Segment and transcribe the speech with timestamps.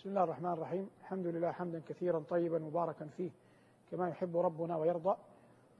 [0.00, 0.90] بسم الله الرحمن الرحيم.
[1.00, 3.30] الحمد لله حمدا كثيرا طيبا مباركا فيه
[3.90, 5.16] كما يحب ربنا ويرضى.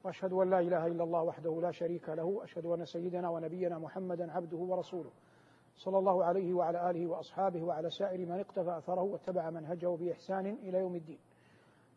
[0.05, 2.45] وأشهد أن لا إله إلا الله وحده لا شريك له.
[2.45, 5.11] اشهد أن سيدنا ونبينا محمدا عبده ورسوله.
[5.77, 10.79] صلى الله عليه وعلى آله وأصحابه وعلى سائر من اقتفى أثره واتبع منهجه بإحسان إلى
[10.79, 11.19] يوم الدين.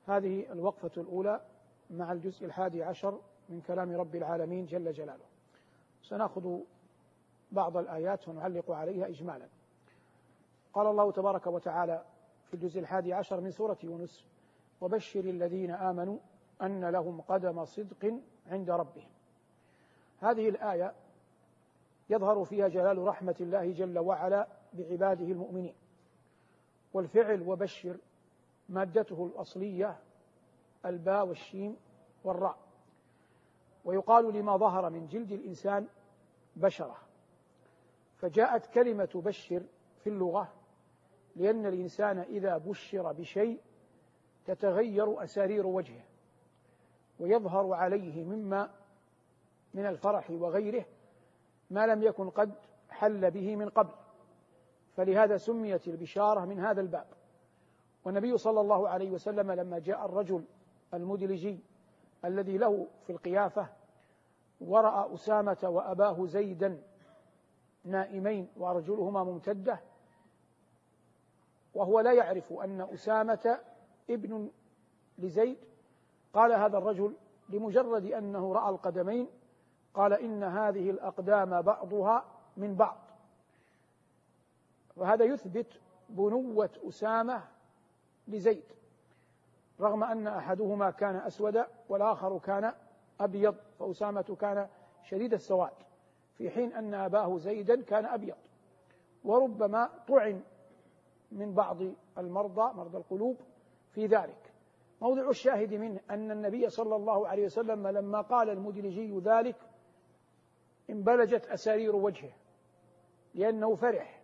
[0.05, 1.41] هذه الوقفة الأولى
[1.89, 3.19] مع الجزء الحادي عشر
[3.49, 5.25] من كلام رب العالمين جل جلاله.
[6.01, 6.59] سنأخذ
[7.51, 9.47] بعض الآيات ونعلق عليها اجمالا.
[10.73, 12.03] قال الله تبارك وتعالى
[12.53, 14.25] في الجزء الحادي عشر من سورة يونس.
[14.81, 16.17] وبشر الذين آمنوا
[16.61, 19.09] أن لهم قدم صدق عند ربهم.
[20.19, 20.93] هذه الآية
[22.09, 25.75] يظهر فيها جلال رحمة الله جل وعلا بعباده المؤمنين.
[26.93, 27.97] والفعل وبشر
[28.69, 29.99] مادته الأصلية
[30.85, 31.77] الباء والشين
[32.23, 32.57] والراء.
[33.85, 35.87] ويقال لما ظهر من جلد الإنسان
[36.55, 36.97] بشرة.
[38.17, 39.63] فجاءت كلمة بشر
[40.03, 40.62] في اللغة
[41.35, 43.59] لأن الإنسان إذا بشر بشيء
[44.45, 46.03] تتغير أسارير وجهه
[47.19, 48.71] ويظهر عليه مما
[49.73, 50.85] من الفرح وغيره
[51.69, 52.53] ما لم يكن قد
[52.89, 53.93] حل به من قبل.
[54.95, 57.07] فلهذا سميت البشارة من هذا الباب.
[58.05, 60.43] والنبي صلى الله عليه وسلم لما جاء الرجل
[60.93, 61.59] المدلجي
[62.25, 63.67] الذي له في القيافة
[64.61, 66.81] ورأى أسامة وأباه زيدا
[67.85, 69.79] نائمين وأرجلهما ممتدة
[71.73, 73.59] وهو لا يعرف أن أسامة
[74.09, 74.51] ابن
[75.17, 75.57] لزيد
[76.33, 77.15] قال هذا الرجل
[77.49, 79.27] لمجرد أنه رأى القدمين
[79.93, 82.25] قال إن هذه الأقدام بعضها
[82.57, 82.97] من بعض.
[84.95, 85.67] وهذا يثبت
[86.09, 87.43] بنوة أسامة
[88.27, 88.63] لزيد
[89.79, 92.73] رغم أن أحدهما كان أسود والآخر كان
[93.19, 94.67] أبيض فأسامة كان
[95.03, 95.73] شديد السواد
[96.37, 98.35] في حين أن أباه زيدا كان أبيض.
[99.23, 100.41] وربما طعن
[101.33, 101.77] من بعض
[102.17, 103.37] المرضى مرضى القلوب
[103.91, 104.53] في ذلك.
[105.01, 109.55] موضع الشاهد منه أن النبي صلى الله عليه وسلم لما قال المدلجي ذلك
[110.89, 112.31] انبلجت أسارير وجهه
[113.33, 114.21] لأنه فرح.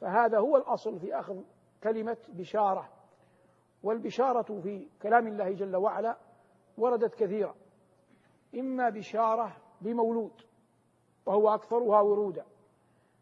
[0.00, 1.42] فهذا هو الأصل في أخذ
[1.82, 2.88] كلمة بشارة.
[3.82, 6.16] والبشارة في كلام الله جل وعلا
[6.78, 7.54] وردت كثيرا
[8.54, 10.32] إما بشارة بمولود
[11.26, 12.44] وهو أكثرها ورودا.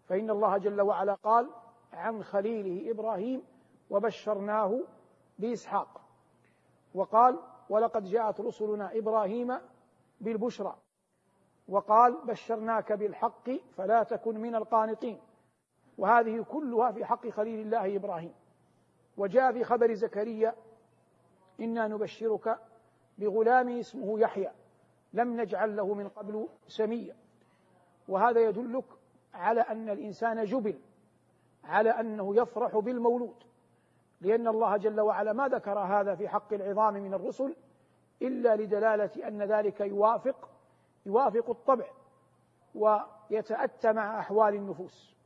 [0.09, 1.51] فإن الله جل وعلا قال
[1.97, 3.43] عن خليله إبراهيم
[3.91, 4.81] وبشرناه
[5.39, 6.01] بإسحاق.
[6.95, 9.59] وقال ولقد جاءت رسلنا إبراهيم
[10.21, 10.77] بالبشرى
[11.69, 15.21] وقال بشرناك بالحق فلا تكن من القانطين
[15.99, 18.35] وهذه كلها في حق خليل الله إبراهيم.
[19.17, 20.55] وجاء في خبر زكريا
[21.61, 22.59] إنا نبشرك
[23.19, 24.51] بغلام اسمه يحيى
[25.13, 27.17] لم نجعل له من قبل سميا
[28.09, 28.85] وهذا يدلك
[29.35, 30.79] على أن الإنسان جبل
[31.67, 33.45] على أنه يفرح بالمولود
[34.21, 37.57] لأن الله جل وعلا ما ذكر هذا في حق العظام من الرسل
[38.23, 40.51] إلا لدلالة أن ذلك يوافق
[41.07, 41.87] يوافق الطبع
[42.75, 45.17] ويتأتى مع أحوال النفوس.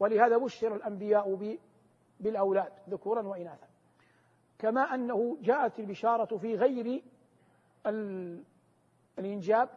[0.00, 1.56] ولهذا بشر الأنبياء
[2.20, 3.66] بالأولاد ذكورا وإناثا.
[4.58, 7.02] كما أنه جاءت البشارة في غير
[9.18, 9.68] الإنجاب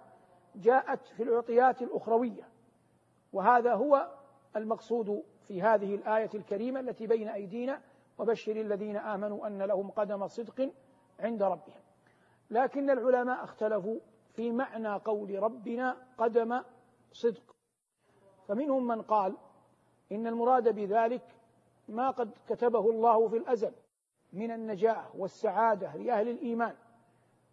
[0.56, 2.48] جاءت في العطيات الأخروية
[3.34, 4.12] وهذا هو
[4.56, 7.82] المقصود في هذه الآية الكريمة التي بين أيدينا
[8.18, 10.72] وبشر الذين آمنوا أن لهم قدم صدق
[11.20, 11.82] عند ربهم.
[12.50, 14.00] لكن العلماء اختلفوا
[14.34, 16.62] في معنى قول ربنا قدم
[17.12, 17.56] صدق.
[18.48, 19.36] فمنهم من قال
[20.12, 21.28] إن المراد بذلك
[21.88, 23.72] ما قد كتبه الله في الأزل
[24.34, 26.76] من النجاة والسعادة لأهل الإيمان.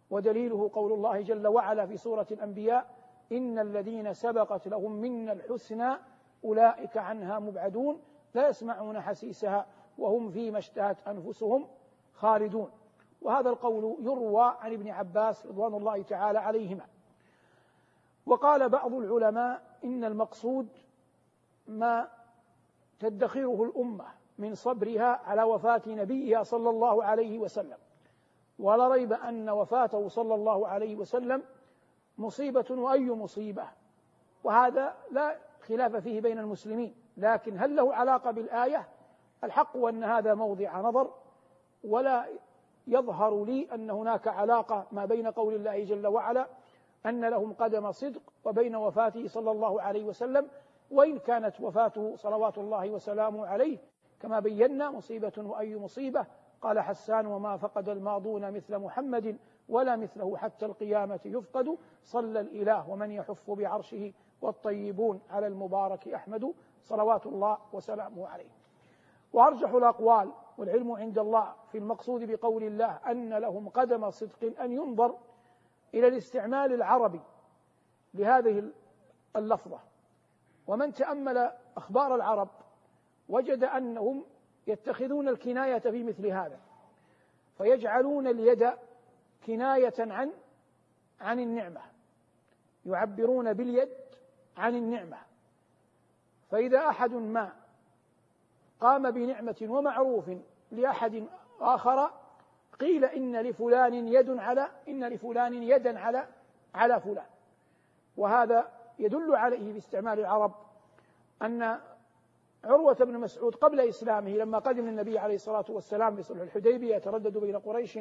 [0.09, 2.95] ودليله قول الله جل وعلا في سورة الأنبياء
[3.31, 5.97] إن الذين سبقت لهم منا الحسنى
[6.45, 8.01] أولئك عنها مبعدون
[8.33, 9.65] لا يسمعون حسيسها
[9.97, 11.67] وهم فيما اشتهت أنفسهم
[12.13, 12.71] خالدون.
[13.21, 16.85] وهذا القول يروى عن ابن عباس رضوان الله تعالى عليهما.
[18.25, 20.67] وقال بعض العلماء إن المقصود
[21.67, 22.07] ما
[22.99, 24.05] تدخره الأمة
[24.37, 27.77] من صبرها على وفاة نبيها صلى الله عليه وسلم.
[28.59, 31.43] ولا ريب أن وفاته صلى الله عليه وسلم
[32.17, 33.67] مصيبة وأي مصيبة.
[34.43, 35.37] وهذا لا
[35.71, 38.87] خلاف فيه بين المسلمين لكن هل له علاقة بالآية؟
[39.43, 41.11] الحق أن هذا موضع نظر
[41.83, 42.25] ولا
[42.87, 46.47] يظهر لي أن هناك علاقة ما بين قول الله جل وعلا
[47.05, 50.47] أن لهم قدم صدق وبين وفاته صلى الله عليه وسلم
[50.91, 53.77] وإن كانت وفاته صلوات الله وسلامه عليه.
[54.19, 56.25] كما بينا مصيبة وأي مصيبة
[56.61, 59.37] قال حسان وما فقد الماضون مثل محمد
[59.69, 66.53] ولا مثله حتى القيامة يفقد صلى الإله ومن يحف بعرشه والطيبون على المبارك أحمد
[66.83, 68.49] صلوات الله وسلامه عليه.
[69.33, 75.17] وأرجح الأقوال والعلم عند الله في المقصود بقول الله أن لهم قدم صدق أن ينظر
[75.93, 77.21] إلى الاستعمال العربي
[78.13, 78.71] لهذه
[79.35, 79.79] اللفظة.
[80.67, 82.49] ومن تأمل أخبار العرب
[83.29, 84.25] وجد أنهم
[84.67, 86.59] يتخذون الكناية في مثل هذا
[87.57, 88.71] فيجعلون اليد
[89.45, 90.31] كناية عن
[91.21, 91.81] عن النعمة
[92.85, 93.89] يعبرون باليد
[94.57, 95.17] عن النعمة.
[96.51, 97.51] فإذا أحد ما
[98.79, 100.31] قام بنعمة ومعروف
[100.71, 101.27] لأحد
[101.61, 102.11] آخر
[102.79, 106.27] قيل إن لفلان يد على إن لفلان يدا على
[106.75, 107.25] على فلان.
[108.17, 110.53] وهذا يدل عليه باستعمال العرب
[111.41, 111.79] أن
[112.63, 117.59] عروة بن مسعود قبل إسلامه لما قدم النبي عليه الصلاة والسلام بصلح الحديبية يتردد بين
[117.59, 117.99] قريش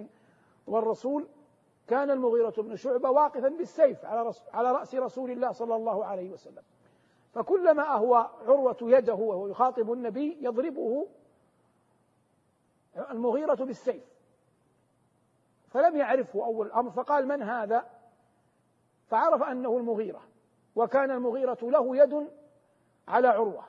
[0.67, 1.29] والرسول
[1.90, 6.62] كان المغيرة بن شعبة واقفا بالسيف على على رأس رسول الله صلى الله عليه وسلم.
[7.34, 11.06] فكلما أهوى عروة يده وهو يخاطب النبي يضربه
[13.10, 14.04] المغيرة بالسيف.
[15.69, 17.87] فلم يعرفه أول الأمر فقال من هذا؟
[19.08, 20.22] فعرف أنه المغيرة
[20.76, 22.28] وكان المغيرة له يد
[23.08, 23.64] على عروة.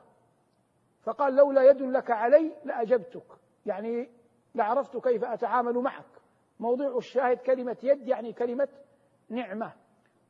[1.02, 3.26] فقال لولا يد لك علي لأجبتك
[3.66, 4.10] يعني
[4.54, 6.11] لعرفت كيف أتعامل معك.
[6.62, 8.68] موضوع الشاهد كلمة يد يعني كلمة
[9.28, 9.72] نعمة.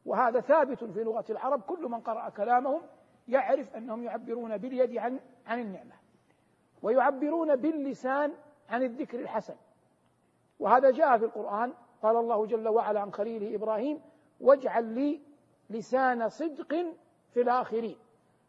[0.07, 2.83] وهذا ثابت في لغة العرب كل من قرأ كلامهم
[3.29, 5.95] يعرف أنهم يعبرون باليد عن عن النعمة
[6.83, 8.33] ويعبرون باللسان
[8.69, 9.55] عن الذكر الحسن.
[10.59, 14.01] وهذا جاء في القرآن قال الله جل وعلا عن خليله إبراهيم
[14.41, 15.21] واجعل لي
[15.71, 16.75] لسان صدق
[17.31, 17.97] في الآخرين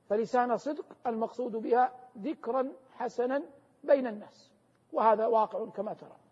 [0.10, 3.44] فلسان صدق المقصود بها ذكرا حسنا
[3.84, 4.52] بين الناس.
[4.94, 6.23] وهذا واقع كما ترى.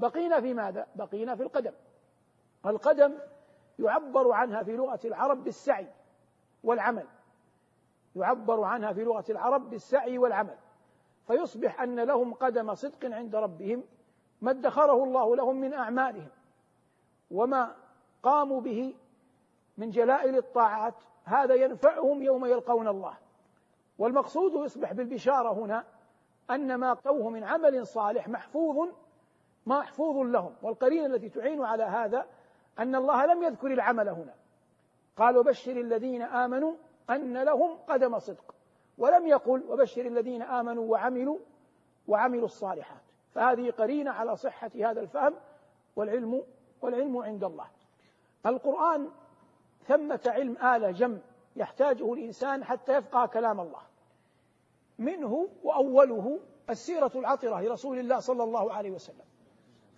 [0.00, 1.72] بقينا في ماذا؟ بقينا في القدم.
[2.66, 3.18] القدم
[3.78, 5.86] يعبر عنها في لغة العرب بالسعي
[6.64, 7.06] والعمل.
[8.16, 10.56] يعبر عنها في لغة العرب بالسعي والعمل.
[11.26, 13.84] فيصبح أن لهم قدم صدق عند ربهم
[14.40, 16.28] ما ادخره الله لهم من أعمالهم
[17.30, 17.76] وما
[18.22, 18.94] قاموا به
[19.78, 20.94] من جلائل الطاعات.
[21.24, 23.16] هذا ينفعهم يوم يلقون الله.
[23.98, 25.84] والمقصود يصبح بالبشارة هنا
[26.50, 28.88] أن ما قوه من عمل صالح محفوظ
[29.70, 30.54] محفوظ لهم.
[30.62, 32.26] والقرينة التي تعين على هذا
[32.78, 34.34] أن الله لم يذكر العمل هنا.
[35.16, 36.74] قال وبشر الذين آمنوا
[37.10, 38.54] أن لهم قدم صدق.
[38.98, 41.38] ولم يقل وبشر الذين آمنوا وعملوا
[42.08, 43.00] وعملوا الصالحات.
[43.34, 45.34] فهذه قرينة على صحة هذا الفهم
[45.96, 46.42] والعلم
[46.82, 47.66] والعلم عند الله.
[48.46, 49.08] القرآن
[49.86, 51.18] ثمة علم آلة جم
[51.56, 53.82] يحتاجه الإنسان حتى يفقه كلام الله.
[54.98, 56.40] منه وأوله
[56.70, 59.29] السيرة العطرة لرسول الله صلى الله عليه وسلم.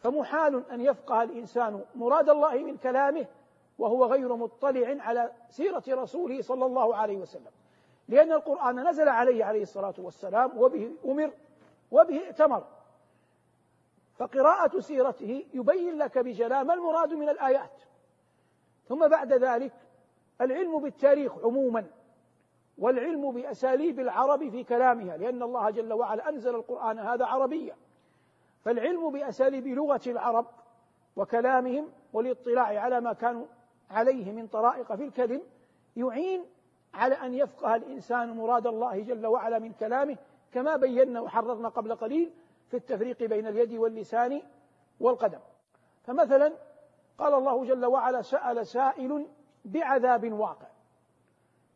[0.03, 3.27] فمحال أن يفقه الإنسان مراد الله من كلامه
[3.79, 7.51] وهو غير مطلع على سيرة رسوله صلى الله عليه وسلم.
[8.09, 11.31] لأن القرآن نزل عليه عليه الصلاة والسلام وبه أمر
[11.91, 12.65] وبه ائتمر.
[14.17, 17.83] فقراءة سيرته يبين لك بجلاء ما المراد من الآيات.
[18.89, 19.73] ثم بعد ذلك
[20.41, 21.87] العلم بالتاريخ عموما
[22.79, 27.77] والعلم بأساليب العرب في كلامها لأن الله جل وعلا أنزل القرآن هذا عربيا.
[28.65, 30.47] فالعلم بأساليب لغة العرب
[31.17, 33.47] وكلامهم والاطلاع على ما كانوا
[33.91, 35.43] عليه من طرائق في الكلم
[35.97, 36.45] يعين
[36.95, 40.17] على أن يفقه الإنسان مراد الله جل وعلا من كلامه
[40.53, 42.33] كما بينا وحررنا قبل قليل
[42.71, 44.43] في التفريق بين اليد واللسان
[45.01, 45.39] والقدم.
[46.05, 46.53] فمثلا
[47.19, 49.27] قال الله جل وعلا سأل سائل
[49.65, 50.67] بعذاب واقع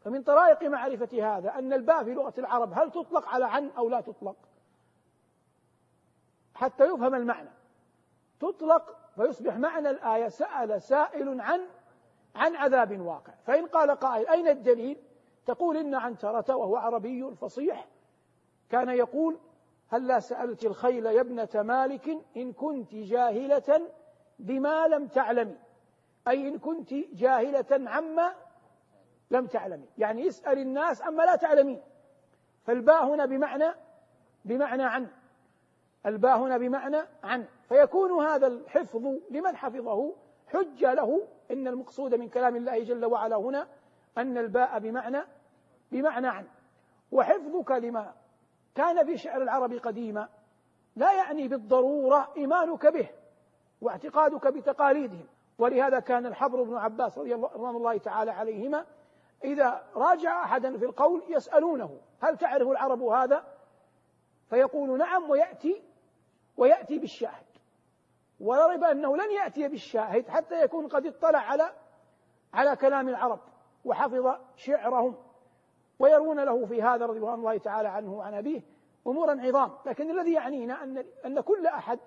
[0.05, 4.01] فمن طرائق معرفة هذا أن الباء في لغة العرب هل تطلق على عن أو لا
[4.01, 4.37] تطلق؟
[6.57, 7.51] حتى يفهم المعنى.
[8.41, 11.61] تطلق فيصبح معنى الآية سأل سائل عن
[12.35, 13.33] عن عذاب واقع.
[13.47, 14.97] فإن قال قائل أين الدليل؟
[15.47, 17.89] تقول إن عنترة وهو عربي فصيح.
[18.71, 19.39] كان يقول
[19.89, 23.89] هل لا سألت الخيل يا ابنة مالك إن كنت جاهلة
[24.39, 25.57] بما لم تعلمي
[26.29, 28.35] أي إن كنت جاهلة عما
[29.31, 31.83] لم تعلمي يعني اسأل الناس عما لا تعلمين.
[32.65, 33.75] فالباء هنا بمعنى
[34.45, 35.09] بمعنى عن.
[36.07, 37.47] الباء هنا بمعنى عن.
[37.69, 40.13] فيكون هذا الحفظ لمن حفظه
[40.47, 41.23] حجة له.
[41.51, 43.67] إن المقصود من كلام الله جل وعلا هنا
[44.19, 45.21] أن الباء بمعنى
[45.93, 46.47] بمعنى عن.
[47.13, 48.15] وحفظك لما
[48.75, 50.29] كان في شعر العرب قديما
[50.97, 53.09] لا يعني بالضرورة إيمانك به
[53.81, 55.27] واعتقادك بتقاليدهم.
[55.59, 58.85] ولهذا كان الحبر بن عباس رضي الله, رضي الله تعالى عليهما
[59.45, 63.45] إذا راجع أحدا في القول يسألونه هل تعرف العرب هذا؟
[64.51, 65.83] فيقول نعم ويأتي
[66.57, 67.47] ويأتي بالشاهد.
[68.41, 71.73] ولا ريب أنه لن يأتي بالشاهد حتى يكون قد اطلع على
[72.55, 73.41] على كلام العرب
[73.85, 75.17] وحفظ شعرهم
[75.99, 78.63] ويرون له في هذا رضي الله تعالى عنه وعن أبيه
[79.07, 79.73] أمورا عظام.
[79.87, 81.99] لكن الذي يعنينا أن أن كل أحد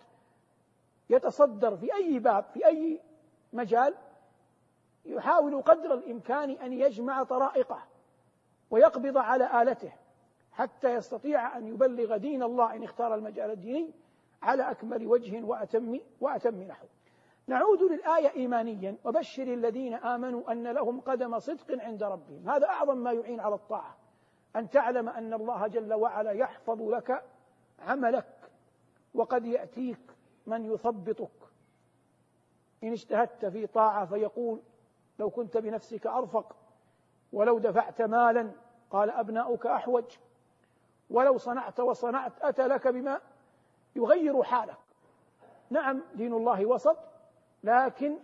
[1.09, 3.01] يتصدر في أي باب في أي
[3.53, 3.95] مجال
[5.05, 7.83] يحاول قدر الإمكان أن يجمع طرائقه
[8.71, 9.93] ويقبض على آلته
[10.51, 13.93] حتى يستطيع أن يبلغ دين الله إن اختار المجال الديني.
[14.41, 16.85] على أكمل وجه وأتم وأتم نحو.
[17.47, 18.95] نعود للآية إيمانيا.
[19.03, 22.49] وبشر الذين آمنوا أن لهم قدم صدق عند ربهم.
[22.49, 23.97] هذا أعظم ما يعين على الطاعة.
[24.55, 27.23] أن تعلم أن الله جل وعلا يحفظ لك
[27.79, 28.51] عملك
[29.13, 30.11] وقد يأتيك
[30.47, 31.49] من يثبطك.
[32.83, 34.61] إن اجتهدت في طاعة فيقول
[35.19, 36.55] لو كنت بنفسك أرفق
[37.33, 38.51] ولو دفعت مالا
[38.91, 40.17] قال أبناؤك أحوج
[41.09, 43.21] ولو صنعت وصنعت أتى لك بما
[43.99, 44.77] يغير حالك.
[45.69, 46.97] نعم دين الله وسط
[47.63, 48.17] لكن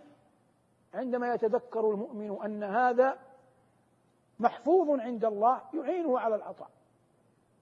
[0.94, 3.18] عندما يتذكر المؤمن أن هذا
[4.38, 6.70] محفوظ عند الله يعينه على العطاء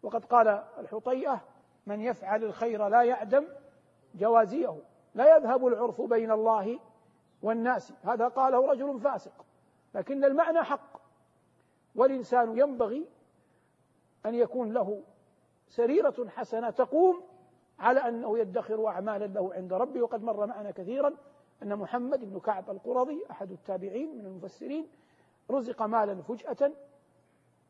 [0.02, 1.40] وقد قال الحطيئة
[1.86, 3.46] من يفعل الخير لا يعدم
[4.14, 4.76] جوازيه.
[5.14, 6.78] لا يذهب العرف بين الله
[7.42, 7.92] والناس.
[8.02, 9.44] هذا قاله رجل فاسق.
[9.94, 11.00] لكن المعنى حق.
[11.94, 13.06] والإنسان ينبغي
[14.26, 15.02] أن يكون له
[15.68, 17.22] سريرة حسنة تقوم
[17.78, 21.14] على أنه يدخر أعمالا له عند ربه وقد مر معنا كثيرا
[21.62, 24.88] أن محمد بن كعب القرظي أحد التابعين من المفسرين
[25.50, 26.72] رزق مالا فجأة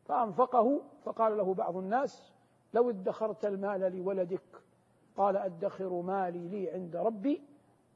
[0.05, 0.81] فأنفقه.
[1.03, 2.33] فقال له بعض الناس
[2.73, 4.61] لو ادخرت المال لولدك
[5.17, 7.41] قال أدخر مالي لي عند ربي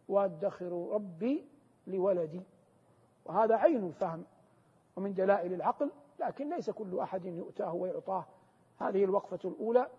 [0.08, 1.46] وأدخر ربي
[1.88, 2.42] لولدي.
[3.25, 4.24] وهذا عين الفهم
[4.96, 8.25] ومن دلائل العقل لكن ليس كل أحد يؤتاه ويعطاه.
[8.78, 9.89] هذه الوقفة الأولى.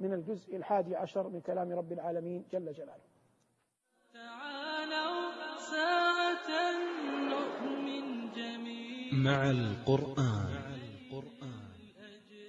[0.00, 3.04] من الجزء الحادي عشر من كلام رب العالمين جل جلاله.
[4.12, 6.48] تعالوا ساعة
[7.30, 9.12] نؤمن جميعا.
[9.12, 10.58] مع القرآن.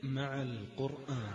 [0.04, 1.32] مع القرآن.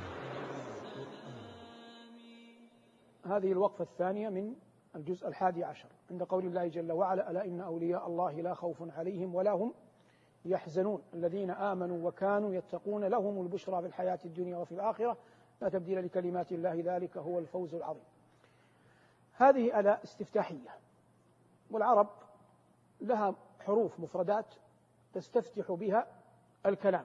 [3.24, 4.54] هذه الوقفة الثانية من
[4.96, 5.88] الجزء الحادي عشر.
[6.10, 9.74] عند قول الله جل وعلا ألا إن أولياء الله لا خوف عليهم ولا هم
[10.44, 11.02] يحزنون.
[11.14, 15.16] الذين آمنوا وكانوا يتقون لهم البشرى في الحياة الدنيا وفي الآخرة.
[15.60, 18.04] لا تبديل لكلمات الله ذلك هو الفوز العظيم.
[19.36, 20.78] هذه أداة استفتاحية.
[21.70, 22.08] والعرب
[23.00, 24.54] لها حروف مفردات
[25.14, 26.06] تستفتح بها
[26.66, 27.04] الكلام.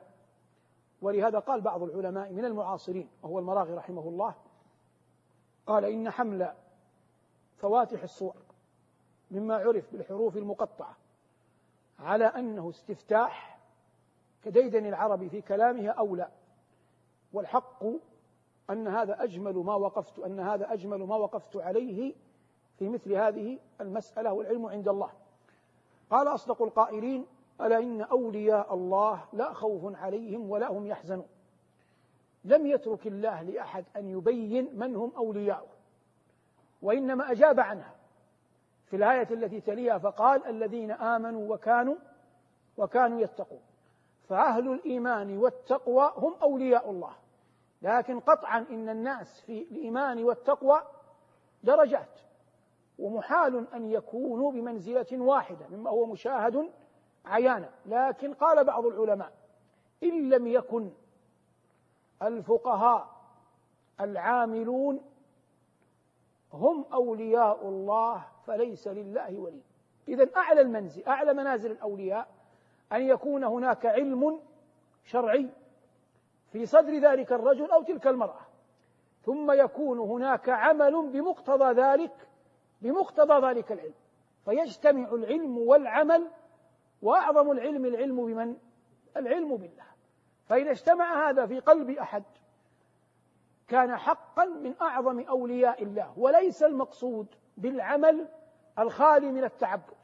[1.01, 4.35] ولهذا قال بعض العلماء من المعاصرين وهو المراغي رحمه الله
[5.67, 6.53] قال إن حمل
[7.57, 8.35] فواتح الصور
[9.31, 10.97] مما عرف بالحروف المقطعة
[11.99, 13.59] على أنه استفتاح
[14.43, 16.29] كديدن العرب في كلامها أولى
[17.33, 17.83] والحق
[18.69, 22.13] أن هذا أجمل ما وقفت أن هذا أجمل ما وقفت عليه
[22.79, 25.09] في مثل هذه المسألة والعلم عند الله.
[26.09, 27.25] قال أصدق القائلين
[27.61, 31.27] ألا إن أولياء الله لا خوف عليهم ولا هم يحزنون.
[32.45, 35.69] لم يترك الله لأحد أن يبين من هم أولياؤه
[36.81, 37.95] وإنما أجاب عنها.
[38.85, 41.95] في الآية التي تليها فقال الذين آمنوا وكانوا
[42.77, 43.61] وكانوا يتقون.
[44.29, 47.13] فأهل الإيمان والتقوى هم أولياء الله.
[47.81, 50.81] لكن قطعا إن الناس في الإيمان والتقوى
[51.63, 52.19] درجات
[53.00, 56.71] ومحال أن يكونوا بمنزلة واحدة مما هو مشاهد
[57.25, 57.69] عيانا.
[57.86, 59.31] لكن قال بعض العلماء
[60.03, 60.91] إن لم يكن
[62.21, 63.19] الفقهاء
[64.01, 65.01] العاملون
[66.53, 69.62] هم أولياء الله فليس لله ولي.
[70.07, 72.27] إذا أعلى المنزل أعلى منازل الأولياء
[72.91, 74.39] أن يكون هناك علم
[75.03, 75.50] شرعي
[76.51, 78.41] في صدر ذلك الرجل أو تلك المرأة.
[79.21, 82.27] ثم يكون هناك عمل بمقتضى ذلك
[82.81, 83.93] بمقتضى ذلك العلم.
[84.45, 86.27] فيجتمع العلم والعمل
[87.01, 88.55] وأعظم العلم العلم بمن؟
[89.17, 89.85] العلم بالله.
[90.45, 92.23] فإذا اجتمع هذا في قلب أحد
[93.67, 96.13] كان حقا من أعظم أولياء الله.
[96.17, 97.27] وليس المقصود
[97.57, 98.27] بالعمل
[98.79, 99.99] الخالي من التعبد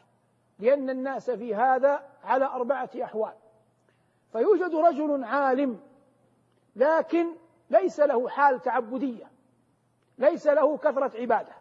[0.60, 3.34] لأن الناس في هذا على أربعة أحوال.
[4.32, 5.80] فيوجد رجل عالم
[6.76, 7.36] لكن
[7.70, 9.32] ليس له حال تعبدية
[10.18, 11.54] ليس له كثرة عبادة.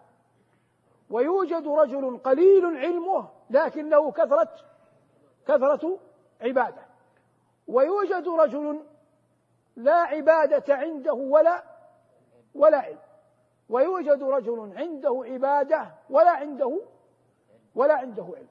[1.11, 4.57] ويوجد رجل قليل علمه لكن له كثرة
[5.47, 5.99] كثرة
[6.41, 6.83] عبادة.
[7.69, 8.85] ويوجد رجل
[9.77, 11.63] لا عبادة عنده ولا
[12.55, 12.99] ولا علم.
[13.69, 16.81] ويوجد رجل عنده عبادة ولا عنده
[17.75, 18.49] ولا عنده علم.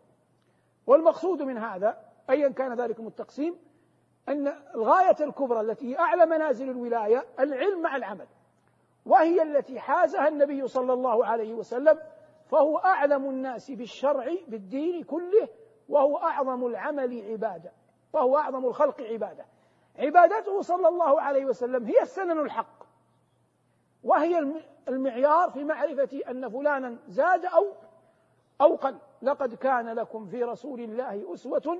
[0.87, 1.97] والمقصود من هذا
[2.29, 3.72] أيا كان ذلكم التقسيم
[4.29, 8.27] أن الغاية الكبرى التي هي أعلى منازل الولاية العلم مع العمل
[9.05, 11.99] وهي التي حازها النبي صلى الله عليه وسلم
[12.45, 15.47] فهو أعلم الناس بالشرع بالدين كله
[15.89, 17.71] وهو أعظم العمل عبادة
[18.13, 19.45] وهو أعظم الخلق عبادة.
[19.99, 22.83] عبادته صلى الله عليه وسلم هي السنن الحق
[24.03, 27.73] وهي المعيار في معرفة أن فلانا زاد أو
[28.61, 31.77] أو قل لقد كان لكم في رسول الله أسوة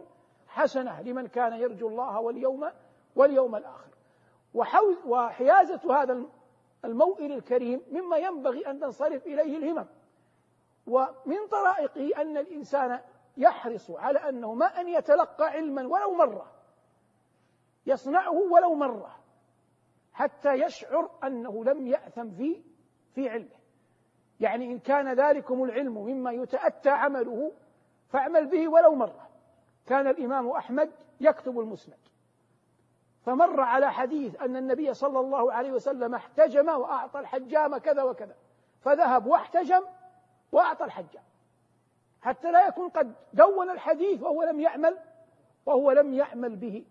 [0.53, 2.69] حسنة لمن كان يرجو الله واليوم
[3.15, 3.89] واليوم الآخر.
[5.05, 6.24] وحيازة هذا
[6.86, 9.86] الموئل الكريم مما ينبغي أن تنصرف إليه الهمم.
[10.88, 13.00] ومن طرائقه أن الإنسان
[13.38, 16.51] يحرص على أنه ما أن يتلقى علما ولو مرة
[17.86, 19.19] يصنعه ولو مرة
[20.13, 22.63] حتى يشعر أنه لم يأثم في
[23.15, 23.63] في علمه.
[24.39, 27.51] يعني إن كان ذلكم العلم مما يتأتى عمله
[28.10, 29.33] فاعمل به ولو مرة.
[29.86, 31.98] كان الإمام أحمد يكتب المسند.
[33.25, 38.36] فمر على حديث أن النبي صلى الله عليه وسلم احتجم وأعطى الحجام كذا وكذا.
[38.82, 39.82] فذهب واحتجم
[40.52, 41.24] وأعطى الحجام.
[42.22, 44.98] حتى لا يكون قد دون الحديث وهو لم يعمل
[45.66, 46.86] وهو لم يعمل به.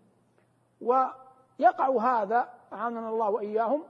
[0.81, 3.83] ويقع هذا أعاننا الله وإياهم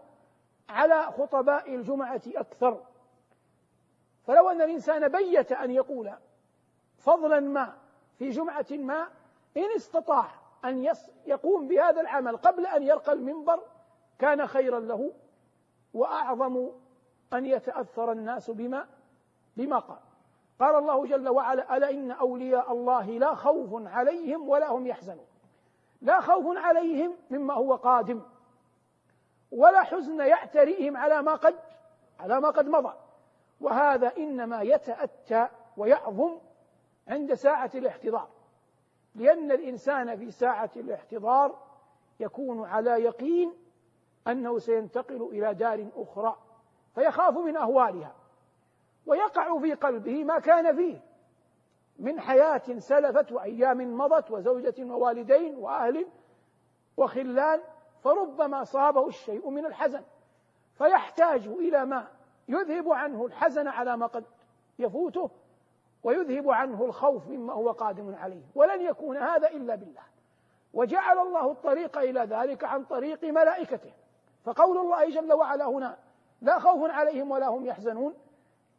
[0.70, 2.84] على خطباء الجمعة أكثر.
[4.28, 6.14] فلو أن الإنسان بيت أن يقول
[6.98, 7.83] فضلا ما
[8.20, 9.08] في جمعة ما
[9.58, 10.26] إن استطاع
[10.66, 10.94] أن
[11.26, 13.60] يقوم بهذا العمل قبل أن يرقى المنبر
[14.20, 15.14] كان خيرا له
[15.94, 16.70] وأعظم
[17.34, 18.88] أن يتأثر الناس بما
[19.58, 20.00] بما قال.
[20.60, 25.26] قال الله جل وعلا ألا إن أولياء الله لا خوف عليهم ولا هم يحزنون.
[26.02, 28.22] لا خوف عليهم مما هو قادم
[29.52, 31.56] ولا حزن يعتريهم على ما قد
[32.20, 32.94] على ما قد مضى.
[33.62, 36.38] وهذا إنما يتأتى ويعظم
[37.08, 38.30] عند ساعة الاحتضار.
[39.16, 41.60] لأن الإنسان في ساعة الاحتضار
[42.20, 43.54] يكون على يقين
[44.28, 46.38] أنه سينتقل إلى دار أخرى
[46.96, 48.16] فيخاف من أهوالها
[49.06, 51.14] ويقع في قلبه ما كان فيه.
[52.00, 56.08] من حياة سلفت وأيام مضت وزوجة ووالدين وأهل
[56.98, 57.62] وخلان
[58.04, 60.04] فربما صابه الشيء من الحزن
[60.78, 62.08] فيحتاج إلى ما
[62.48, 64.26] يذهب عنه الحزن على ما قد
[64.80, 65.30] يفوته
[66.04, 70.02] ويذهب عنه الخوف مما هو قادم عليه ولن يكون هذا إلا بالله.
[70.74, 73.92] وجعل الله الطريق إلى ذلك عن طريق ملائكته.
[74.44, 75.98] فقول الله جل وعلا هنا
[76.42, 78.14] لا خوف عليهم ولا هم يحزنون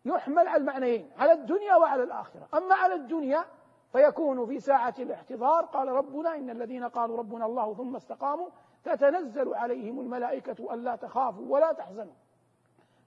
[0.05, 2.49] يحمل على المعنيين على الدنيا وعلى الآخرة.
[2.55, 3.45] أما على الدنيا
[3.93, 8.49] فيكون في ساعة الاحتضار قال ربنا إن الذين قالوا ربنا الله ثم استقاموا
[8.85, 12.15] تتنزل عليهم الملائكة ألا تخافوا ولا تحزنوا.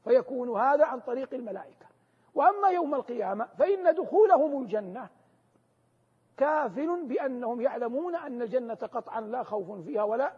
[0.03, 1.85] فيكون هذا عن طريق الملائكة.
[2.37, 5.09] وأما يوم القيامة فإن دخولهم الجنة
[6.37, 10.33] كافل بأنهم يعلمون أن الجنة قطعا لا خوف فيها ولا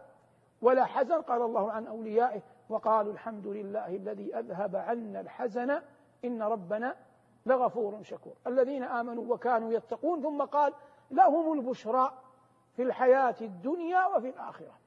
[0.62, 1.20] ولا حزن.
[1.20, 5.82] قال الله عن أوليائه وقالوا الحمد لله الذي أذهب عنا الحزن.
[6.24, 6.96] إن ربنا
[7.46, 8.32] لغفور شكور.
[8.46, 10.72] الذين آمنوا وكانوا يتقون ثم قال
[11.10, 12.12] لهم البشرى
[12.76, 14.78] في الحياة الدنيا وفي الآخرة.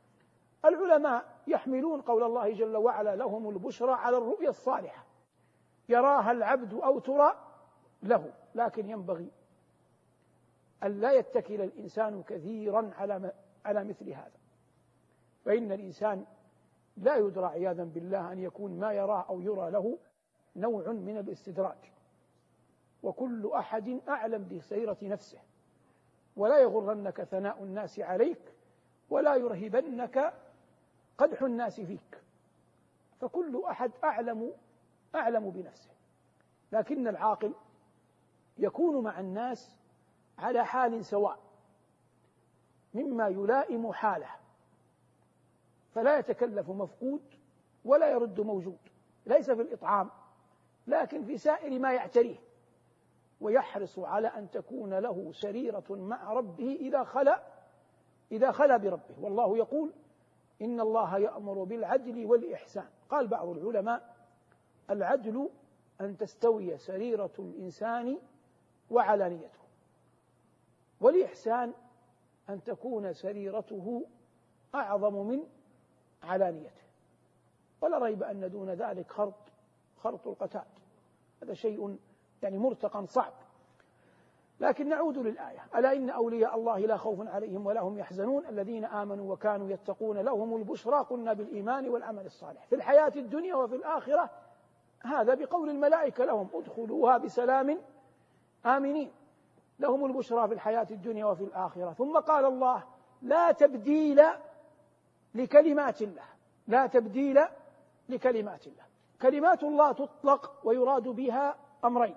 [0.65, 5.12] العلماء يحملون قول الله جل وعلا لهم البشرى على الرؤيا الصالحة.
[5.89, 7.35] يراها العبد أو ترى
[8.03, 9.31] له لكن ينبغي
[10.83, 13.33] أن لا يتكل الإنسان كثيرا على
[13.65, 14.31] على مثل هذا.
[15.45, 16.25] فإن الإنسان
[16.97, 19.97] لا يدرى عياذا بالله أن يكون ما يراه أو يرى له
[20.55, 21.77] نوع من الاستدراج.
[23.03, 25.39] وكل أحد أعلم بسيرة نفسه.
[26.37, 28.53] ولا يغرنك ثناء الناس عليك
[29.09, 30.33] ولا يرهبنك
[31.17, 32.21] قدح الناس فيك.
[33.21, 34.53] فكل أحد أعلم
[35.15, 35.91] أعلم بنفسه.
[36.71, 37.53] لكن العاقل
[38.57, 39.79] يكون مع الناس
[40.37, 41.39] على حال سواء
[42.93, 44.29] مما يلائم حاله.
[45.93, 47.21] فلا يتكلف مفقود
[47.85, 48.77] ولا يرد موجود.
[49.25, 50.09] ليس في الإطعام
[50.87, 52.37] لكن في سائر ما يعتريه.
[53.41, 57.43] ويحرص على أن تكون له سريرة مع ربه إذا خلا
[58.31, 59.15] إذا خلا بربه.
[59.21, 59.93] والله يقول
[60.61, 62.87] إن الله يأمر بالعدل والإحسان.
[63.09, 64.12] قال بعض العلماء
[64.89, 65.49] العدل
[66.01, 68.17] أن تستوي سريرة الإنسان
[68.89, 69.59] وعلانيته.
[71.01, 71.73] والإحسان
[72.49, 74.05] أن تكون سريرته
[74.75, 75.43] أعظم من
[76.23, 76.83] علانيته.
[77.81, 79.33] ولا ريب أن دون ذلك خرط
[79.97, 80.67] خرط القتاد
[81.43, 81.97] هذا شيء
[82.43, 83.33] يعني مرتقى صعب.
[84.59, 85.65] لكن نعود للآية.
[85.75, 90.55] ألا إن أولياء الله لا خوف عليهم ولا هم يحزنون؟ الذين آمنوا وكانوا يتقون لهم
[90.55, 92.65] البشرى قلنا بالإيمان والعمل الصالح.
[92.65, 94.29] في الحياة الدنيا وفي الآخرة
[95.03, 97.81] هذا بقول الملائكة لهم ادخلوها بسلام
[98.65, 99.11] آمنين.
[99.79, 101.93] لهم البشرى في الحياة الدنيا وفي الآخرة.
[101.93, 102.83] ثم قال الله
[103.21, 104.21] لا تبديل
[105.35, 106.25] لكلمات الله
[106.67, 107.39] لا تبديل
[108.09, 108.83] لكلمات الله.
[109.21, 112.15] كلمات الله تطلق ويراد بها أمرين.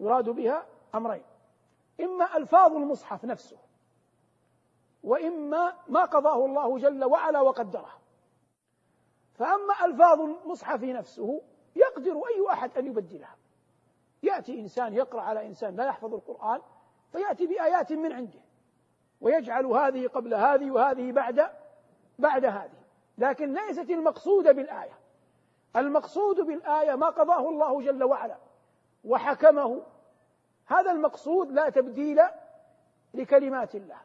[0.00, 1.22] يراد بها أمرين.
[2.00, 3.56] إما ألفاظ المصحف نفسه
[5.04, 7.99] وإما ما قضاه الله جل وعلا وقدره.
[9.40, 11.42] فأما ألفاظ المصحف نفسه
[11.76, 13.36] يقدر أي أحد أن يبدلها.
[14.22, 16.60] يأتي إنسان يقرأ على إنسان لا يحفظ القرآن
[17.12, 18.40] فيأتي بآيات من عنده
[19.20, 21.50] ويجعل هذه قبل هذه وهذه بعد
[22.18, 22.80] بعد هذه.
[23.18, 24.98] لكن ليست المقصودة بالآية.
[25.76, 28.36] المقصود بالآية ما قضاه الله جل وعلا
[29.04, 29.82] وحكمه.
[30.66, 32.20] هذا المقصود لا تبديل
[33.14, 34.00] لكلمات الله.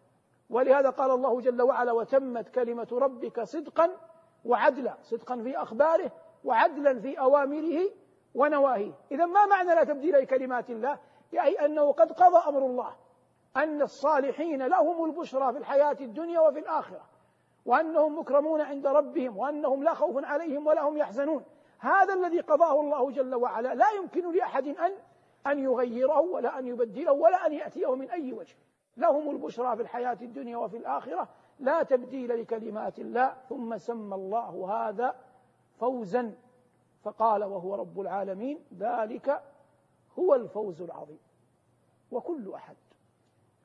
[0.49, 3.91] ولهذا قال الله جل وعلا وتمت كلمة ربك صدقا
[4.45, 6.11] وعدلا صدقا في أخباره
[6.43, 7.79] وعدلا في أوامره
[8.35, 8.93] ونواهيه.
[9.11, 10.99] إذا ما معنى لا تبديل لكلمات الله؟
[11.33, 12.95] يعني أنه قد قضى أمر الله
[13.57, 17.01] أن الصالحين لهم البشرى في الحياة الدنيا وفي الآخرة
[17.65, 21.43] وأنهم مكرمون عند ربهم وأنهم لا خوف عليهم ولا هم يحزنون.
[21.79, 23.75] هذا الذي قضاه الله جل وعلا.
[23.75, 24.93] لا يمكن لأحد أن
[25.47, 28.55] أن يغيره ولا أن يبدله ولا أن يأتيه من أي وجه.
[28.97, 31.29] لهم البشرى في الحياة الدنيا وفي الآخرة
[31.59, 35.15] لا تبديل لكلمات الله ثم سمى الله هذا
[35.79, 36.35] فوزا
[37.03, 39.43] فقال وهو رب العالمين ذلك
[40.19, 41.19] هو الفوز العظيم.
[42.11, 42.75] وكل أحد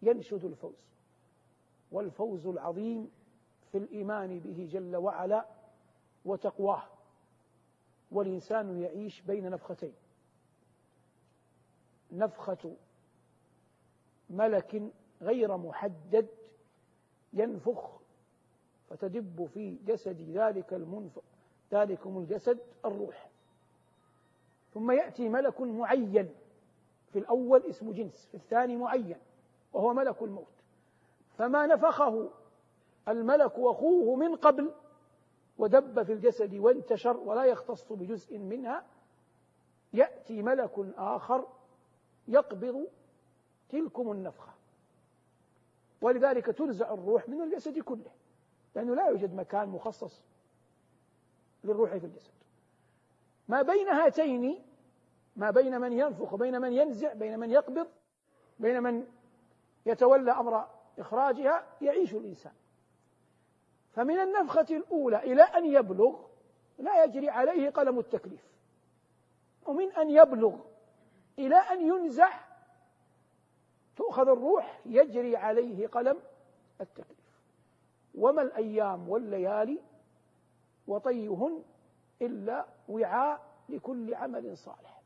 [0.03, 0.75] ينشد الفوز.
[1.93, 3.11] والفوز العظيم
[3.73, 5.47] في الإيمان به جل وعلا
[6.25, 6.83] وتقواه.
[8.11, 9.95] والإنسان يعيش بين نفختين.
[12.13, 12.77] نفخة
[14.31, 14.83] ملك
[15.23, 16.29] غير محدد
[17.33, 18.01] ينفخ
[18.89, 21.23] فتدب في جسد ذلك المنفق
[21.73, 23.31] ذلكم الجسد الروح.
[24.75, 26.35] ثم يأتي ملك معين
[27.13, 29.17] في الأول اسم جنس في الثاني معين
[29.73, 30.47] وهو ملك الموت.
[31.39, 32.31] فما نفخه
[33.09, 34.73] الملك واخوه من قبل
[35.59, 38.85] ودب في الجسد وانتشر ولا يختص بجزء منها
[39.93, 41.47] يأتي ملك آخر
[42.29, 42.87] يقبض
[43.69, 44.60] تلكم النفخة.
[46.01, 48.11] ولذلك تنزع الروح من الجسد كله
[48.75, 50.23] لأنه لا يوجد مكان مخصص
[51.65, 52.33] للروح في الجسد.
[53.49, 54.65] ما بين هاتين
[55.37, 57.87] ما بين من ينفخ وبين من ينزع بين من يقبض
[58.59, 59.07] بين من
[59.87, 62.53] يتولى أمر إخراجها يعيش الإنسان.
[63.93, 66.27] فمن النفخة الأولى إلى أن يبلغ
[66.79, 68.45] لا يجري عليه قلم التكليف.
[69.67, 70.57] ومن أن يبلغ
[71.39, 72.50] إلى أن ينزح
[74.01, 76.19] تؤخذ الروح يجري عليه قلم
[76.81, 77.41] التكليف.
[78.15, 79.79] وما الأيام والليالي
[80.87, 81.63] وطيهن
[82.23, 85.03] إلا وعاء لكل عمل صالح.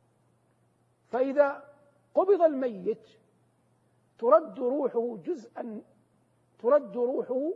[1.09, 1.65] فإذا
[2.15, 3.09] قبض الميت
[4.19, 5.83] ترد روحه جزءا
[6.59, 7.53] ترد روحه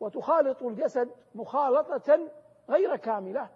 [0.00, 2.28] وتخالط الجسد مخالطة
[2.68, 3.48] غير كاملة.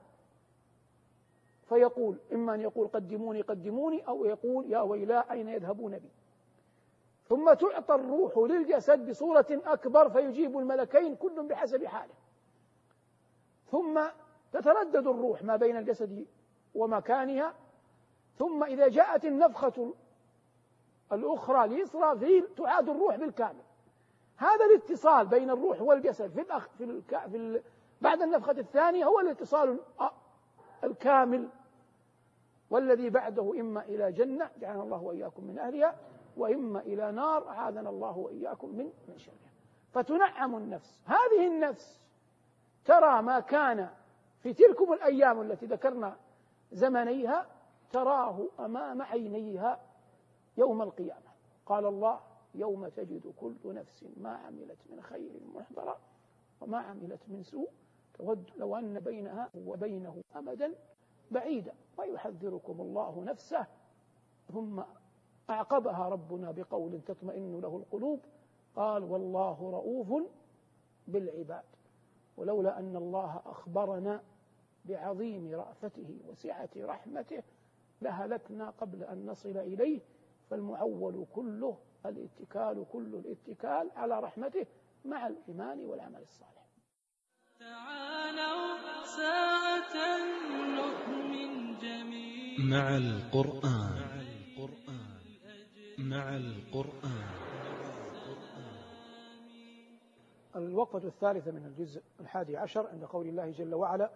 [1.69, 6.11] فيقول إما أن يقول قدموني قدموني أو يقول يا ويلا أين يذهبون بي؟
[7.29, 12.15] ثم تعطى الروح للجسد بصورة أكبر فيجيب الملكين كل بحسب حاله.
[13.71, 14.01] ثم
[14.53, 16.27] تتردد الروح ما بين الجسد
[16.75, 17.55] ومكانها.
[18.39, 19.95] ثم إذا جاءت النفخة
[21.13, 23.63] الأخرى لإسرافيل تعاد الروح بالكامل.
[24.37, 27.19] هذا الاتصال بين الروح والجسد في الأخ في, الك...
[27.31, 27.63] في ال...
[28.01, 29.79] بعد النفخة الثانية هو الاتصال
[30.85, 31.49] الكامل
[32.71, 35.97] والذي بعده إما إلى جنة جعلنا الله وإياكم من أهلها
[36.37, 39.53] وإما إلى نار أعاذنا الله وإياكم من من شرها.
[39.93, 41.01] فتنعم النفس.
[41.05, 42.01] هذه النفس
[42.85, 43.91] ترى ما كان
[44.43, 46.17] في تلكم الأيام التي ذكرنا
[46.73, 47.47] زمنيها
[47.91, 49.81] تراه أمام عينيها
[50.57, 51.31] يوم القيامة.
[51.67, 52.21] قال الله
[52.55, 55.99] يوم تجد كل نفس ما عملت من خير محضرا
[56.61, 57.71] وما عملت من سوء
[58.15, 60.75] تود لو أن بينها وبينه أمدا
[61.31, 61.75] بعيدا.
[61.99, 63.67] ويحذركم الله نفسه.
[64.53, 64.83] ثم
[65.51, 68.21] أعقبها ربنا بقول تطمئن له القلوب.
[68.77, 70.31] قال والله رؤوف
[71.07, 71.65] بالعباد.
[72.37, 74.23] ولولا أن الله أخبرنا
[74.85, 77.43] بعظيم رأفته وسعة رحمته
[78.03, 80.01] لهلكنا قبل أن نصل إليه.
[80.51, 84.67] فالمعول كله الاتكال كل الاتكال على رحمته
[85.05, 86.67] مع الإيمان والعمل الصالح.
[87.59, 89.97] تعالوا ساعة
[90.77, 94.16] نؤمن جميع مع القرآن.
[95.99, 97.25] مع القرآن.
[100.57, 104.11] الوقفة الثالثة من الجزء الحادي عشر عند قول الله جل وعلا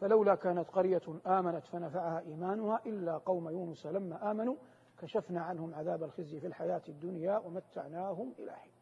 [0.00, 4.54] فلولا كانت قرية آمنت فنفعها إيمانها إلا قوم يونس لما آمنوا
[5.02, 8.72] كشفنا عنهم عذاب الخزي في الحياة الدنيا ومتعناهم إلى حين.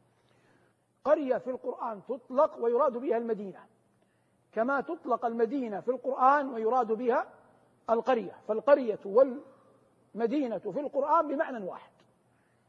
[1.04, 3.60] قرية في القرآن تطلق ويراد بها المدينة
[4.52, 7.26] كما تطلق المدينة في القرآن ويراد بها
[7.90, 11.89] القرية فالقرية والمدينة في القرآن بمعنى واحد.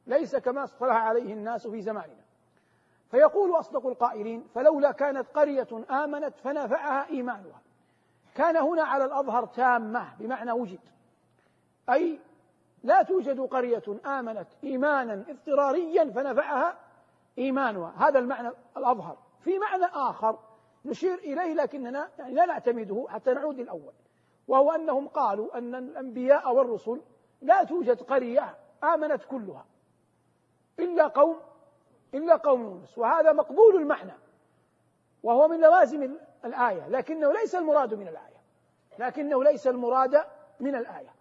[0.07, 2.21] ليس كما اصطلح عليه الناس في زماننا.
[3.11, 7.61] فيقول أصدق القائلين فلولا كانت قرية آمنت فنفعها إيمانها.
[8.35, 10.79] كان هنا على الأظهر تامة بمعنى وجد.
[11.89, 12.19] أي
[12.83, 16.77] لا توجد قرية آمنت إيمانا اضطراريا فنفعها
[17.37, 17.93] إيمانها.
[17.97, 19.17] هذا المعنى الأظهر.
[19.43, 20.39] في معنى آخر
[20.85, 23.93] نشير إليه لكننا يعني لا نعتمده حتى نعود للأول
[24.47, 27.01] وهو أنهم قالوا أن الأنبياء والرسل
[27.41, 29.65] لا توجد قرية آمنت كلها.
[30.79, 31.39] إلا قوم
[32.13, 32.97] إلا قوم يونس.
[32.97, 34.13] وهذا مقبول المعنى
[35.23, 38.41] وهو من لوازم الآية لكنه ليس المراد من الآية.
[38.99, 40.23] لكنه ليس المراد
[40.60, 41.13] من الآية.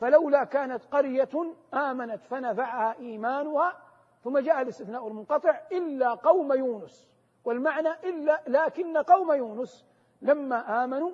[0.00, 3.76] فلولا كانت قرية آمنت فنفعها إيمانها
[4.24, 7.08] ثم جاء الاستثناء المنقطع إلا قوم يونس.
[7.44, 9.84] والمعنى إلا لكن قوم يونس
[10.22, 11.10] لما آمنوا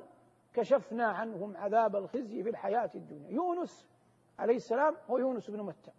[0.55, 3.31] كشفنا عنهم عذاب الخزي في الحياة الدنيا.
[3.31, 3.89] يونس
[4.39, 5.91] عليه السلام هو يونس بن متى؟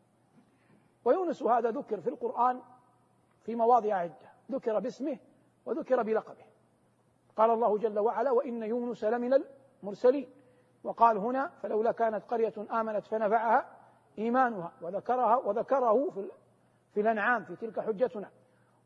[1.05, 2.61] ويونس هذا ذكر في القرآن
[3.43, 4.33] في مواضع عدة.
[4.51, 5.17] ذكر باسمه
[5.65, 6.45] وذكر بلقبه.
[7.37, 9.43] قال الله جل وعلا وإن يونس لمن
[9.83, 10.29] المرسلين
[10.83, 13.69] وقال هنا فلولا كانت قرية آمنت فنفعها
[14.17, 16.31] إيمانها وذكرها وذكره في
[16.93, 18.29] في الأنعام في تلك حجتنا.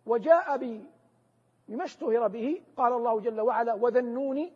[0.05, 4.53] وجاء بما اشتهر به قال الله جل وعلا وذنوني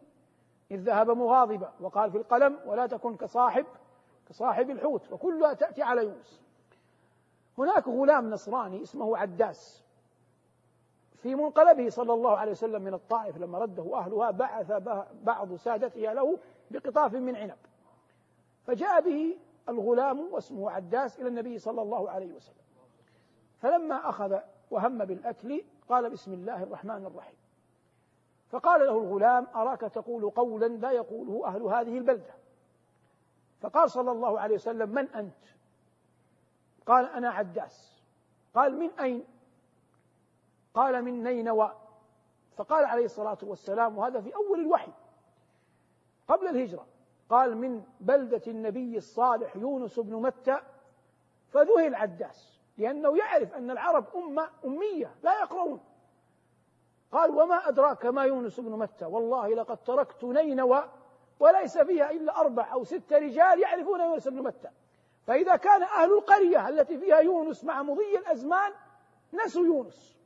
[0.72, 3.66] إذ ذهب مغاضبا وقال في القلم ولا تكن كصاحب
[4.30, 6.42] كصاحب الحوت وكلها تأتي على يونس
[7.58, 9.84] هناك غلام نصراني اسمه عداس.
[11.18, 14.72] في منقلبه صلى الله عليه وسلم من الطائف لما رده أهلها بعث
[15.24, 16.40] بعض سادتها له
[16.72, 17.58] بقطاف من عنب.
[18.64, 19.38] فجاء به
[19.70, 22.56] الغلام واسمه عداس إلى النبي صلى الله عليه وسلم.
[23.60, 24.40] فلما أخذ
[24.72, 27.36] وهم بالأكل قال بسم الله الرحمن الرحيم.
[28.50, 32.34] فقال له الغلام أراك تقول قولا لا يقوله أهل هذه البلدة.
[33.62, 35.34] فقال صلى الله عليه وسلم من أنت؟
[36.92, 38.02] قال أنا عداس.
[38.56, 39.26] قال من أين؟
[40.74, 41.72] قال من نينوى.
[42.58, 44.92] فقال عليه الصلاة والسلام وهذا في أول الوحي.
[46.28, 46.86] قبل الهجرة
[47.30, 50.60] قال من بلدة النبي الصالح يونس بن متى؟
[51.50, 55.80] فذهل عداس لأنه يعرف أن العرب أمة أمية لا يقرؤون
[57.12, 60.90] قال وما أدراك ما يونس بن متى؟ والله لقد تركت نينوى
[61.40, 64.70] وليس فيها إلا أربع أو ست رجال يعرفون يونس بن متى.
[65.28, 68.74] فإذا كان أهل القرية التي فيها يونس مع مضي الأزمان
[69.46, 70.18] نسوا يونس.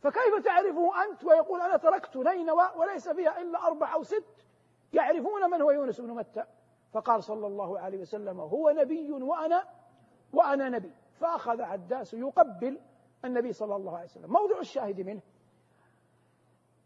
[0.00, 4.46] فكيف تعرفه أنت ويقول أنا تركت نينوى وليس فيها إلا أربع أو ست
[4.92, 6.44] يعرفون من هو يونس بن متى؟
[6.92, 9.64] فقال صلى الله عليه وسلم هو نبي وأنا
[10.32, 10.92] وأنا نبي.
[11.20, 12.80] فأخذ عداس يقبل
[13.24, 14.32] النبي صلى الله عليه وسلم.
[14.32, 15.20] موضع الشاهد منه.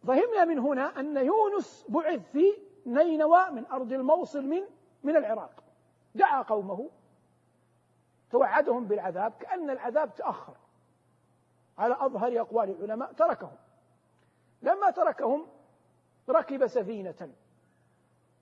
[0.07, 4.63] فهمنا من هنا أن يونس بعث في نينوى من أرض الموصل من
[5.03, 5.63] من العراق.
[6.15, 6.91] دعا قومه
[8.31, 10.57] توعدهم بالعذاب كأن العذاب تأخر.
[11.79, 13.57] على أظهر أقوال العلماء تركهم.
[14.63, 15.47] لما تركهم
[16.29, 17.35] ركب سفينة.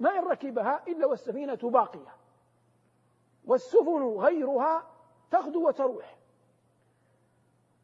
[0.01, 2.17] ما إن ركبها إلا والسفينة باقية.
[3.45, 4.91] والسفن غيرها
[5.31, 6.19] تغدو وتروح.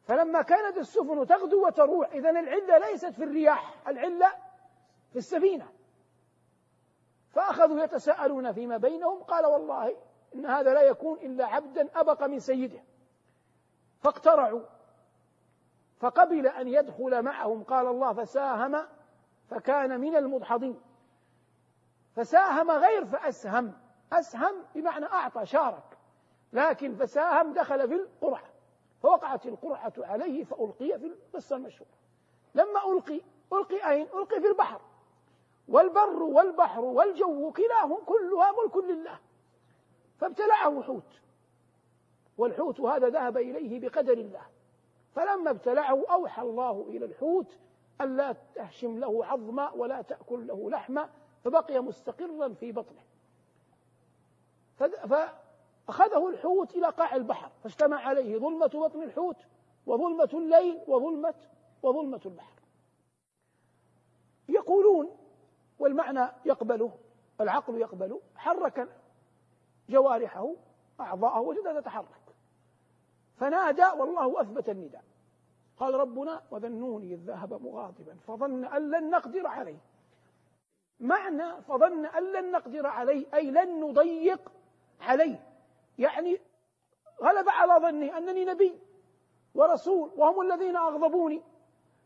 [0.03, 4.31] فلما كانت السفن تغدو وتروح إذا العلة ليست في الرياح العلة
[5.11, 5.71] في السفينة.
[7.29, 9.97] فأخذوا يتساءلون فيما بينهم قال والله
[10.35, 12.83] إن هذا لا يكون إلا عبدا أبق من سيده.
[13.99, 14.61] فاقترعوا.
[15.99, 18.87] فقبل أن يدخل معهم قال الله فساهم
[19.49, 20.81] فكان من المدحضين
[22.15, 23.73] فساهم غير فأسهم.
[24.13, 25.97] أسهم بمعنى أعطى شارك.
[26.53, 28.49] لكن فساهم دخل في القرعة.
[29.01, 31.91] فوقعت القرعة عليه فألقي في القصة المشهورة.
[32.55, 33.21] لما ألقي
[33.53, 34.81] ألقي أين؟ ألقي في البحر.
[35.67, 39.19] والبر والبحر والجو كلاهم كلها ملك لله.
[40.21, 41.21] فابتلعه حوت
[42.37, 44.45] والحوت هذا ذهب إليه بقدر الله.
[45.15, 47.57] فلما ابتلعه أوحى الله إلى الحوت
[48.01, 51.09] ألا تهشم له عظما ولا تأكل له لحما
[51.43, 53.01] فبقي مستقرا في بطنه.
[54.77, 59.37] فأخذه الحوت إلى قاع البحر فاجتمع عليه ظلمة بطن الحوت
[59.85, 61.35] وظلمة الليل وظلمة
[61.83, 62.61] وظلمة البحر.
[64.49, 65.17] يقولون
[65.79, 66.91] والمعنى يقبله
[67.41, 69.00] العقل يقبله حرك
[69.91, 70.53] جوارحه
[70.99, 72.35] أعضاءه وجدها تتحرك.
[73.37, 75.03] فنادى والله أثبت النداء.
[75.77, 79.77] قال ربنا وذنوني إذ ذهب مغاضبا فظن أن لن نقدر عليه.
[80.99, 84.51] معنى فظن أن لن نقدر عليه أي لن نضيق
[85.01, 85.47] عليه.
[85.97, 86.39] يعني
[87.21, 88.79] غلب على ظني أنني نبي
[89.55, 91.41] ورسول وهم الذين أغضبوني.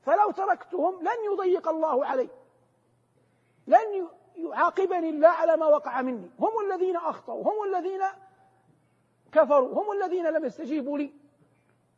[0.01, 2.29] فلو تركتهم لن يضيق الله علي.
[3.67, 6.29] لن يعاقبني الله على ما وقع مني.
[6.39, 8.01] هم الذين أخطأوا هم الذين
[9.31, 11.13] كفروا هم الذين لم يستجيبوا لي.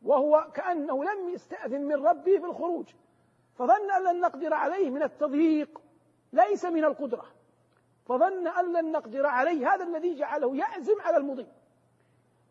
[0.02, 2.86] وهو كأنه لم يستأذن من ربه في الخروج.
[3.54, 5.80] فظن أن لن نقدر عليه من التضييق
[6.32, 7.26] ليس من القدرة.
[8.06, 11.46] فظن أن لن نقدر عليه هذا الذي جعله يعزم على المضي.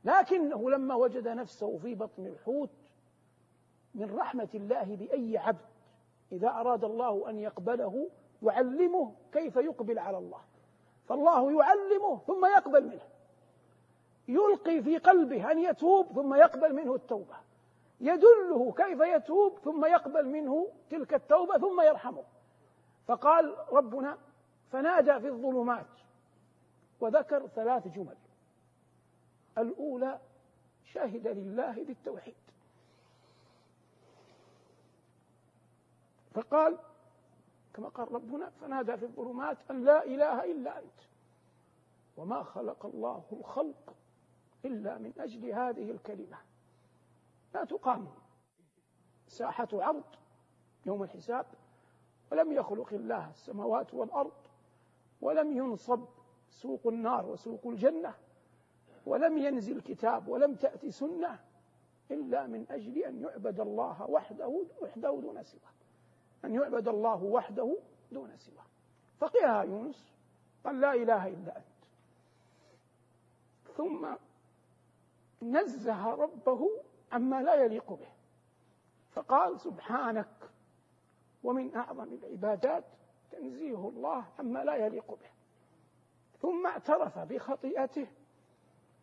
[0.04, 2.70] لكنه لما وجد نفسه في بطن الحوت
[3.96, 5.66] من رحمة الله بأي عبد
[6.32, 8.10] إذا أراد الله أن يقبله
[8.44, 10.42] يعلمه كيف يقبل على الله.
[11.10, 13.08] فالله يعلمه ثم يقبل منه.
[14.28, 17.36] يلقي في قلبه أن يتوب ثم يقبل منه التوبة.
[18.02, 22.24] يدله كيف يتوب ثم يقبل منه تلك التوبة ثم يرحمه.
[23.08, 24.18] فقال ربنا
[24.72, 25.86] فنادى في الظلمات
[27.00, 28.18] وذكر ثلاث جمل.
[29.58, 30.20] الأولى
[30.94, 32.36] شهد لله بالتوحيد.
[36.34, 36.78] فقال
[37.78, 41.02] كما قال ربنا فنادى في الظلمات أن لا إله إلا أنت.
[42.18, 43.96] وما خلق الله الخلق
[44.66, 46.38] إلا من أجل هذه الكلمة.
[47.54, 48.08] لا تقام
[49.28, 50.04] ساحة عرض
[50.86, 51.46] يوم الحساب
[52.32, 54.48] ولم يخلق الله السماوات والأرض
[55.22, 56.06] ولم ينصب
[56.50, 58.14] سوق النار وسوق الجنة
[59.06, 61.40] ولم ينزل كتاب ولم تأتي سنة
[62.12, 65.77] إلا من أجل أن يعبد الله وحده وحده دون سواه.
[66.46, 67.78] أن يعبد الله وحده
[68.12, 68.66] دون سواه.
[69.20, 70.14] فقيها يونس
[70.64, 71.66] قال لا إله إلا أنت.
[73.78, 74.08] ثم
[75.42, 76.70] نزه ربه
[77.12, 78.12] عما لا يليق به.
[79.12, 80.50] فقال سبحانك
[81.44, 82.84] ومن أعظم العبادات
[83.32, 85.30] تنزيه الله عما لا يليق به.
[86.42, 88.08] ثم اعترف بخطيئته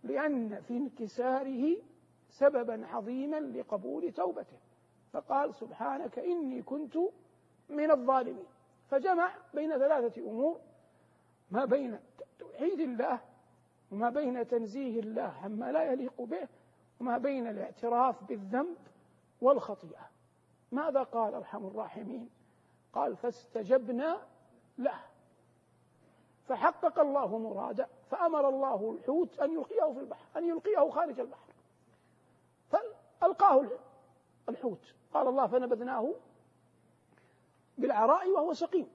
[0.03, 1.77] لأن في انكساره
[2.29, 4.59] سببا عظيما لقبول توبته.
[5.15, 6.97] فقال سبحانك إني كنت
[7.69, 8.47] من الظالمين.
[8.91, 10.61] فجمع بين ثلاثة أمور
[11.51, 12.01] ما بين
[12.39, 13.21] توحيد الله
[13.93, 16.49] وما بين تنزيه الله عما لا يليق به
[17.01, 18.77] وما بين الاعتراف بالذنب
[19.41, 20.11] والخطيئة.
[20.73, 22.31] ماذا قال أرحم الراحمين؟
[22.93, 24.21] قال فاستجبنا
[24.79, 25.01] له.
[26.49, 31.53] فحقق الله مراده فأمر الله الحوت أن يلقيه في البحر أن يلقيه خارج البحر.
[32.69, 33.67] فألقاه
[34.49, 34.95] الحوت.
[35.15, 36.15] قال الله فنبذناه
[37.79, 38.89] بالعراء وهو سقيم.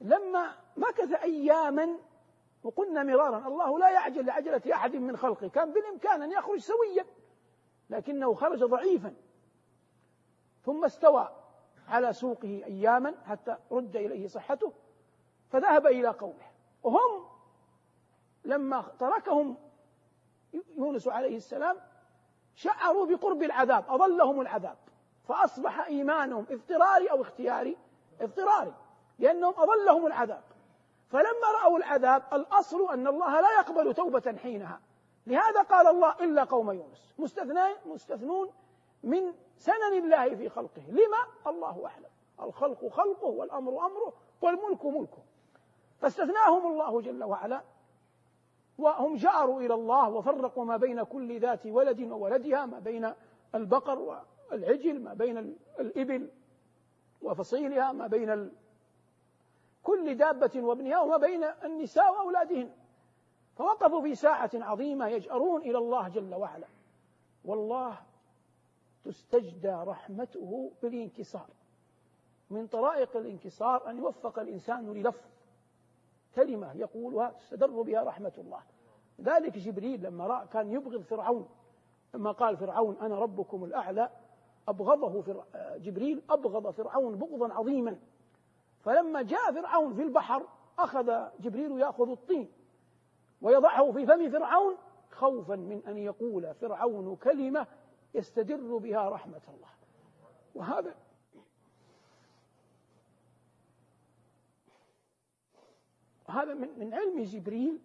[0.00, 1.98] لما مكث أياما
[2.62, 5.48] وقلنا مرارا الله لا يعجل لعجلة أحد من خلقه.
[5.48, 7.06] كان بالإمكان أن يخرج سويا
[7.90, 9.14] لكنه خرج ضعيفا.
[10.62, 11.28] ثم استوى
[11.88, 14.72] على سوقه أياما حتى رد إليه صحته
[15.50, 16.50] فذهب إلى قومه.
[16.82, 17.26] وهم
[18.44, 19.56] لما تركهم
[20.76, 21.76] يونس عليه السلام
[22.56, 24.76] شعروا بقرب العذاب أظلهم العذاب.
[25.28, 27.76] فأصبح إيمانهم اضطراري أو اختياري
[28.20, 28.72] اضطراري
[29.18, 30.42] لأنهم أظلهم العذاب.
[31.08, 34.80] فلما رأوا العذاب الأصل أن الله لا يقبل توبة حينها.
[35.26, 37.14] لهذا قال الله إلا قوم يونس.
[37.86, 38.50] مستثنون
[39.02, 40.82] من سنن الله في خلقه.
[40.88, 42.10] لما؟ الله أعلم.
[42.48, 45.22] الخلق خلقه والأمر أمره والملك ملكه.
[46.00, 47.62] فاستثناهم الله جل وعلا.
[48.78, 53.12] وهم جاروا إلى الله وفرقوا ما بين كل ذات ولد وولدها ما بين
[53.54, 53.98] البقر
[54.50, 56.30] والعجل ما بين الإبل
[57.22, 58.50] وفصيلها ما بين
[59.82, 62.70] كل دابة وابنها وما بين النساء وأولادهن.
[63.56, 66.66] فوقفوا في ساعة عظيمة يجأرون إلى الله جل وعلا.
[67.44, 67.98] والله
[69.04, 71.46] تستجدى رحمته بالانكسار.
[72.50, 75.35] من طرائق الانكسار أن يوفق الإنسان للفظ.
[76.36, 78.60] كلمة يقولها تستدر بها رحمة الله.
[79.20, 81.48] ذلك جبريل لما رأى كان يبغض فرعون.
[82.14, 84.10] لما قال فرعون أنا ربكم الأعلى
[84.68, 85.44] أبغضه
[85.76, 87.98] جبريل أبغض فرعون بغضا عظيما.
[88.80, 90.46] فلما جاء فرعون في البحر
[90.78, 92.48] أخذ جبريل يأخذ الطين
[93.42, 94.76] ويضعه في فم فرعون
[95.10, 97.66] خوفا من أن يقول فرعون كلمة
[98.14, 99.68] يستدر بها رحمة الله.
[100.54, 100.94] وهذا
[106.28, 107.78] هذا من من علم جبريل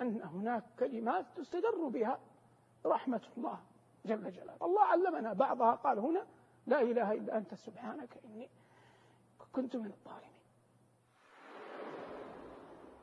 [0.00, 2.20] أن هناك كلمات تستدر بها
[2.86, 3.58] رحمة الله
[4.06, 4.56] جل جلاله.
[4.62, 5.72] الله علمنا بعضها.
[5.72, 6.26] قال هنا
[6.66, 8.48] لا إله إلا أنت سبحانك إني
[9.52, 10.30] كنت من الظالمين.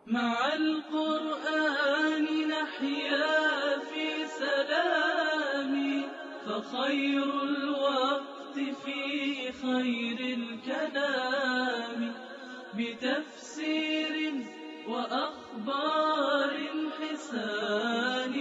[0.07, 6.03] مع القرآن نحيا في سلام
[6.45, 12.13] فخير الوقت في خير الكلام.
[12.77, 14.13] بتفسير
[14.87, 16.53] وأخبار
[16.99, 18.35] حسان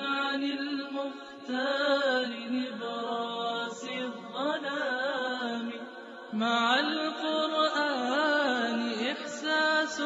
[0.00, 5.70] عن المختار نبراس الظلام.
[6.32, 8.24] مع القرآن
[9.12, 10.02] إحساس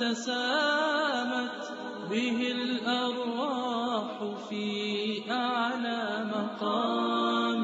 [0.00, 1.60] تسامت
[2.10, 4.10] به الأرواح
[4.48, 7.63] في أعلى مقام.